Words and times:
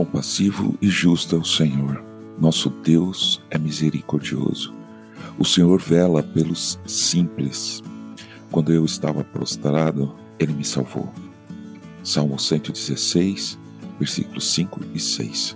compassivo 0.00 0.78
e 0.80 0.88
justo 0.88 1.36
é 1.36 1.38
o 1.38 1.44
Senhor. 1.44 2.02
Nosso 2.40 2.70
Deus 2.70 3.38
é 3.50 3.58
misericordioso. 3.58 4.74
O 5.38 5.44
Senhor 5.44 5.78
vela 5.78 6.22
pelos 6.22 6.80
simples. 6.86 7.82
Quando 8.50 8.72
eu 8.72 8.86
estava 8.86 9.22
prostrado, 9.22 10.14
ele 10.38 10.54
me 10.54 10.64
salvou. 10.64 11.12
Salmo 12.02 12.38
116, 12.38 13.58
versículos 13.98 14.50
5 14.50 14.80
e 14.94 14.98
6. 14.98 15.54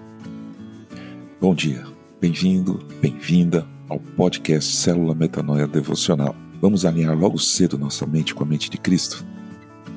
Bom 1.41 1.55
dia, 1.55 1.83
bem-vindo, 2.21 2.87
bem-vinda 3.01 3.67
ao 3.89 3.99
podcast 3.99 4.77
Célula 4.77 5.15
Metanoia 5.15 5.67
Devocional. 5.67 6.37
Vamos 6.61 6.85
alinhar 6.85 7.19
logo 7.19 7.39
cedo 7.39 7.79
nossa 7.79 8.05
mente 8.05 8.35
com 8.35 8.45
a 8.45 8.47
mente 8.47 8.69
de 8.69 8.77
Cristo? 8.77 9.25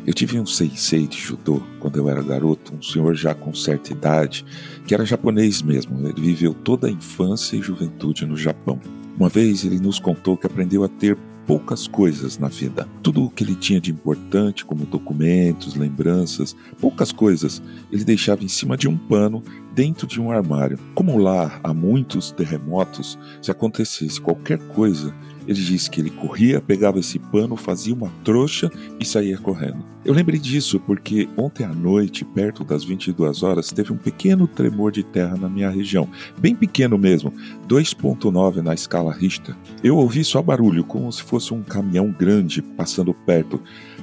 Eu 0.08 0.14
tive 0.14 0.40
um 0.40 0.46
sensei 0.46 1.06
de 1.06 1.18
judô 1.18 1.62
quando 1.82 1.98
eu 1.98 2.08
era 2.08 2.24
garoto, 2.24 2.74
um 2.74 2.82
senhor 2.82 3.14
já 3.14 3.36
com 3.36 3.54
certa 3.54 3.92
idade, 3.92 4.46
que 4.88 4.94
era 4.94 5.06
japonês 5.06 5.62
mesmo. 5.62 6.00
Ele 6.08 6.22
viveu 6.22 6.54
toda 6.54 6.88
a 6.88 6.90
infância 6.90 7.58
e 7.58 7.62
juventude 7.62 8.26
no 8.26 8.38
Japão. 8.38 8.80
Uma 9.18 9.28
vez 9.28 9.66
ele 9.66 9.82
nos 9.82 10.00
contou 10.00 10.38
que 10.38 10.48
aprendeu 10.48 10.86
a 10.86 10.88
ter 10.88 11.18
poucas 11.46 11.88
coisas 11.88 12.38
na 12.38 12.48
vida. 12.48 12.88
Tudo 13.04 13.26
o 13.26 13.30
que 13.30 13.44
ele 13.44 13.56
tinha 13.56 13.82
de 13.82 13.92
importante, 13.92 14.64
como 14.64 14.86
documentos, 14.86 15.76
lembranças, 15.76 16.56
poucas 16.80 17.12
coisas, 17.12 17.62
ele 17.92 18.06
deixava 18.06 18.46
em 18.46 18.50
cima 18.50 18.78
de 18.78 18.88
um 18.88 18.96
pano 18.96 19.44
dentro 19.78 20.08
de 20.08 20.20
um 20.20 20.32
armário. 20.32 20.80
Como 20.96 21.20
lá 21.20 21.60
há 21.64 21.72
muitos 21.72 22.32
terremotos, 22.32 23.18
se 23.40 23.52
acontecesse 23.52 24.20
qualquer 24.20 24.58
coisa, 24.70 25.14
ele 25.48 25.62
disse 25.62 25.88
que 25.88 26.02
ele 26.02 26.10
corria, 26.10 26.60
pegava 26.60 27.00
esse 27.00 27.20
pano, 27.20 27.56
fazia 27.56 27.94
uma 27.94 28.12
trouxa 28.24 28.72
e 29.00 29.06
saía 29.06 29.38
correndo. 29.38 29.86
Eu 30.04 30.16
lembrei 30.16 30.40
disso 30.40 30.80
porque 30.80 31.30
ontem 31.38 31.64
à 31.64 31.72
noite, 31.72 32.26
perto 32.26 32.64
das 32.64 32.84
22 32.84 33.44
horas, 33.44 33.72
teve 33.72 33.94
um 33.94 33.98
pequeno 33.98 34.48
tremor 34.48 34.92
de 34.92 35.04
terra 35.04 35.38
na 35.38 35.48
minha 35.48 35.70
região. 35.70 36.10
Bem 36.40 36.56
pequeno 36.56 36.98
mesmo, 36.98 37.32
2.9 37.70 38.56
na 38.64 38.74
escala 38.74 39.14
Richter. 39.14 39.56
Eu 39.84 39.98
ouvi 39.98 40.24
só 40.24 40.42
barulho, 40.42 40.84
como 40.84 41.12
se 41.12 41.22
fosse 41.22 41.54
um 41.54 41.62
caminhão 41.62 42.12
grande 42.12 42.64
passando 42.64 43.14
perto, 43.14 43.62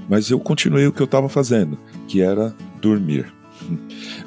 mas 0.09 0.31
eu 0.31 0.39
continuei 0.39 0.87
o 0.87 0.93
que 0.93 1.03
eu 1.03 1.07
estava 1.07 1.29
fazendo, 1.29 1.77
que 2.07 2.23
era 2.23 2.55
dormir. 2.81 3.35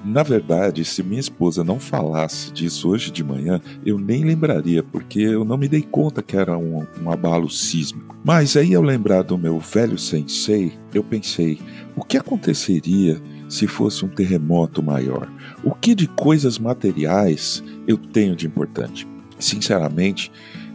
Na 0.03 0.23
verdade, 0.23 0.83
se 0.85 1.03
minha 1.03 1.19
esposa 1.19 1.63
não 1.63 1.79
falasse 1.79 2.51
disso 2.51 2.89
hoje 2.89 3.11
de 3.11 3.23
manhã, 3.23 3.59
eu 3.85 3.97
nem 3.97 4.23
lembraria, 4.23 4.83
porque 4.83 5.19
eu 5.19 5.43
não 5.43 5.57
me 5.57 5.67
dei 5.67 5.81
conta 5.81 6.21
que 6.21 6.37
era 6.37 6.57
um, 6.57 6.85
um 7.01 7.11
abalo 7.11 7.49
sísmico. 7.49 8.15
Mas 8.23 8.55
aí, 8.57 8.75
ao 8.75 8.83
lembrar 8.83 9.23
do 9.23 9.37
meu 9.37 9.59
velho 9.59 9.97
sensei, 9.97 10.73
eu 10.93 11.03
pensei: 11.03 11.59
o 11.95 12.03
que 12.03 12.17
aconteceria 12.17 13.21
se 13.49 13.67
fosse 13.67 14.05
um 14.05 14.09
terremoto 14.09 14.83
maior? 14.83 15.31
O 15.63 15.73
que 15.73 15.95
de 15.95 16.07
coisas 16.07 16.59
materiais 16.59 17.63
eu 17.87 17.97
tenho 17.97 18.35
de 18.35 18.47
importante? 18.47 19.07
Sinceramente, 19.39 20.31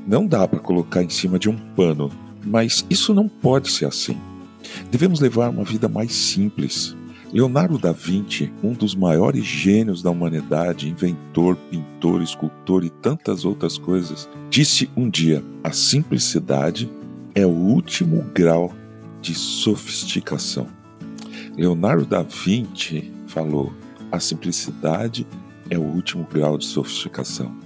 não 0.07 0.27
dá 0.27 0.47
para 0.47 0.59
colocar 0.59 1.03
em 1.03 1.09
cima 1.09 1.39
de 1.39 1.49
um 1.49 1.57
pano, 1.77 2.11
mas 2.45 2.85
isso 2.91 3.15
não 3.15 3.29
pode 3.29 3.71
ser 3.71 3.87
assim. 3.87 4.17
Devemos 4.91 5.21
levar 5.21 5.51
uma 5.51 5.65
vida 5.65 5.89
mais 5.89 6.13
simples, 6.13 6.97
Leonardo 7.33 7.79
da 7.79 7.93
Vinci, 7.93 8.53
um 8.63 8.75
dos 8.75 8.95
maiores 8.95 9.43
gênios 9.43 10.03
da 10.03 10.11
humanidade, 10.11 10.91
inventor, 10.91 11.57
pintor, 11.71 12.21
escultor 12.21 12.85
e 12.85 12.91
tantas 12.91 13.47
outras 13.47 13.79
coisas, 13.79 14.29
disse 14.51 14.91
um 14.95 15.09
dia: 15.09 15.43
a 15.65 15.73
simplicidade 15.73 16.91
é 17.35 17.47
o 17.47 17.51
último 17.51 18.23
grau 18.35 18.75
de 19.23 19.35
sofisticação. 19.35 20.67
Leonardo 21.57 22.05
da 22.05 22.23
Vinci 22.23 23.11
falou: 23.27 23.73
a 24.11 24.21
simplicidade 24.21 25.27
é 25.71 25.79
o 25.79 25.83
último 25.83 26.29
grau 26.31 26.59
de 26.59 26.67
sofisticação. 26.67 27.57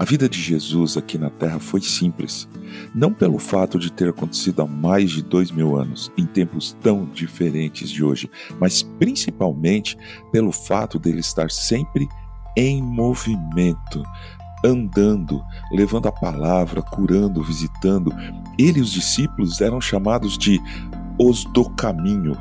A 0.00 0.04
vida 0.06 0.30
de 0.30 0.40
Jesus 0.40 0.96
aqui 0.96 1.18
na 1.18 1.28
Terra 1.28 1.60
foi 1.60 1.82
simples, 1.82 2.48
não 2.94 3.12
pelo 3.12 3.38
fato 3.38 3.78
de 3.78 3.92
ter 3.92 4.08
acontecido 4.08 4.62
há 4.62 4.66
mais 4.66 5.10
de 5.10 5.22
dois 5.22 5.50
mil 5.50 5.76
anos, 5.76 6.10
em 6.16 6.24
tempos 6.24 6.74
tão 6.80 7.04
diferentes 7.04 7.90
de 7.90 8.02
hoje, 8.02 8.30
mas 8.58 8.82
principalmente 8.82 9.98
pelo 10.32 10.52
fato 10.52 10.98
dele 10.98 11.20
estar 11.20 11.50
sempre 11.50 12.08
em 12.56 12.82
movimento, 12.82 14.02
andando, 14.64 15.44
levando 15.70 16.08
a 16.08 16.12
palavra, 16.12 16.80
curando, 16.80 17.42
visitando. 17.42 18.10
Ele 18.58 18.78
e 18.78 18.82
os 18.82 18.92
discípulos 18.92 19.60
eram 19.60 19.82
chamados 19.82 20.38
de 20.38 20.58
os 21.18 21.44
do 21.44 21.68
caminho. 21.68 22.38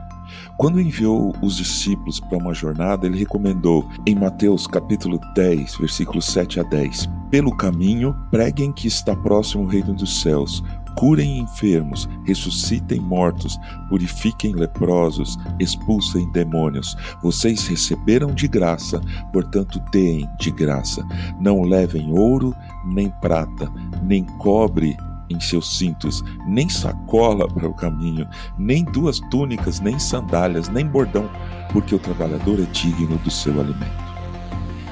Quando 0.58 0.80
enviou 0.80 1.36
os 1.42 1.58
discípulos 1.58 2.22
para 2.22 2.38
uma 2.38 2.54
jornada, 2.54 3.06
ele 3.06 3.20
recomendou 3.20 3.86
em 4.06 4.16
Mateus 4.16 4.66
capítulo 4.66 5.20
10, 5.36 5.76
versículos 5.76 6.24
7 6.24 6.62
a 6.62 6.64
10: 6.64 7.19
Pelo 7.30 7.56
caminho, 7.56 8.16
preguem 8.32 8.72
que 8.72 8.88
está 8.88 9.16
próximo 9.16 9.64
o 9.64 9.68
reino 9.68 9.94
dos 9.94 10.22
céus. 10.22 10.64
Curem 10.96 11.40
enfermos, 11.40 12.10
ressuscitem 12.26 13.00
mortos, 13.00 13.58
purifiquem 13.88 14.54
leprosos, 14.54 15.38
expulsem 15.60 16.30
demônios. 16.32 16.98
Vocês 17.22 17.68
receberam 17.68 18.34
de 18.34 18.48
graça, 18.48 19.00
portanto, 19.32 19.80
deem 19.92 20.28
de 20.40 20.50
graça. 20.52 21.06
Não 21.40 21.62
levem 21.62 22.12
ouro, 22.12 22.54
nem 22.86 23.10
prata, 23.22 23.72
nem 24.04 24.24
cobre 24.40 24.98
em 25.30 25.40
seus 25.40 25.78
cintos, 25.78 26.24
nem 26.48 26.68
sacola 26.68 27.48
para 27.48 27.70
o 27.70 27.74
caminho, 27.74 28.28
nem 28.58 28.84
duas 28.84 29.20
túnicas, 29.30 29.80
nem 29.80 30.00
sandálias, 30.00 30.68
nem 30.70 30.86
bordão, 30.86 31.30
porque 31.72 31.94
o 31.94 32.00
trabalhador 32.00 32.60
é 32.60 32.66
digno 32.66 33.18
do 33.20 33.30
seu 33.30 33.60
alimento. 33.60 34.10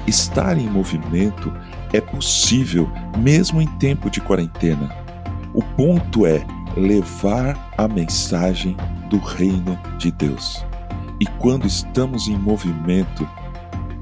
Estar 0.06 0.56
em 0.56 0.70
movimento 0.70 1.52
é 1.92 2.00
possível 2.00 2.90
mesmo 3.18 3.60
em 3.60 3.66
tempo 3.78 4.10
de 4.10 4.20
quarentena. 4.20 4.94
O 5.54 5.62
ponto 5.62 6.26
é 6.26 6.44
levar 6.76 7.72
a 7.76 7.88
mensagem 7.88 8.76
do 9.08 9.18
reino 9.18 9.78
de 9.98 10.10
Deus. 10.12 10.64
E 11.20 11.26
quando 11.38 11.66
estamos 11.66 12.28
em 12.28 12.36
movimento, 12.36 13.28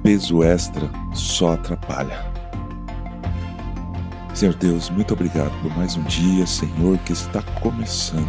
peso 0.02 0.42
extra 0.42 0.91
só 1.14 1.54
atrapalha. 1.54 2.26
Senhor 4.34 4.54
Deus, 4.54 4.91
muito 4.91 5.14
obrigado 5.14 5.52
por 5.62 5.75
mais 5.76 5.96
um 5.96 6.02
dia, 6.02 6.46
Senhor, 6.46 6.98
que 6.98 7.12
está 7.12 7.41
começando. 7.62 8.28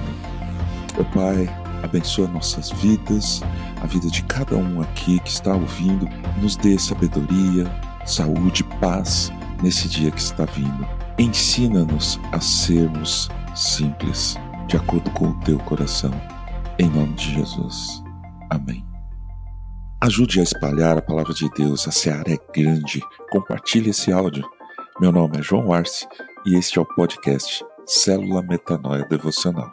Meu 0.95 1.03
Pai, 1.05 1.49
abençoa 1.83 2.29
nossas 2.29 2.71
vidas, 2.71 3.41
a 3.81 3.87
vida 3.87 4.07
de 4.09 4.23
cada 4.23 4.55
um 4.55 4.81
aqui 4.81 5.19
que 5.19 5.29
está 5.29 5.53
ouvindo, 5.53 6.07
nos 6.41 6.55
dê 6.55 6.79
sabedoria, 6.79 7.69
saúde, 8.05 8.63
paz 8.79 9.33
nesse 9.61 9.87
dia 9.87 10.11
que 10.11 10.19
está 10.19 10.45
vindo. 10.45 10.87
Ensina-nos 11.17 12.19
a 12.31 12.39
sermos 12.39 13.29
simples, 13.55 14.35
de 14.67 14.77
acordo 14.77 15.09
com 15.11 15.29
o 15.29 15.39
teu 15.41 15.57
coração. 15.59 16.11
Em 16.79 16.89
nome 16.89 17.13
de 17.13 17.35
Jesus. 17.35 18.03
Amém. 18.49 18.85
Ajude 20.01 20.39
a 20.39 20.43
espalhar 20.43 20.97
a 20.97 21.01
palavra 21.01 21.33
de 21.33 21.49
Deus, 21.51 21.87
a 21.87 21.91
seara 21.91 22.31
é 22.31 22.37
grande. 22.53 23.01
Compartilhe 23.31 23.89
esse 23.89 24.11
áudio 24.11 24.47
meu 24.99 25.11
nome 25.11 25.37
é 25.37 25.43
João 25.43 25.71
Arce 25.71 26.07
e 26.43 26.55
este 26.55 26.79
é 26.79 26.81
o 26.81 26.85
podcast 26.85 27.63
Célula 27.85 28.41
Metanoia 28.41 29.05
Devocional. 29.05 29.69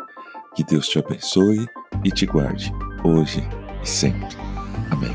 Que 0.54 0.62
Deus 0.62 0.86
te 0.86 0.98
abençoe 0.98 1.66
e 2.04 2.10
te 2.10 2.26
guarde, 2.26 2.70
hoje 3.02 3.42
e 3.82 3.88
sempre. 3.88 4.36
Amém. 4.90 5.14